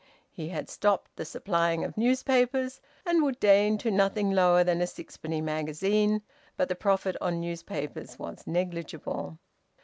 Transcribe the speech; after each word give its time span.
He 0.31 0.49
had 0.49 0.67
stopped 0.67 1.15
the 1.15 1.25
supplying 1.25 1.83
of 1.85 1.95
newspapers, 1.95 2.81
and 3.05 3.21
would 3.21 3.39
deign 3.39 3.77
to 3.77 3.91
nothing 3.91 4.31
lower 4.31 4.63
than 4.63 4.81
a 4.81 4.87
sixpenny 4.87 5.41
magazine; 5.41 6.23
but 6.57 6.69
the 6.69 6.75
profit 6.75 7.15
on 7.21 7.39
newspapers 7.39 8.17
was 8.17 8.47
negligible. 8.47 9.37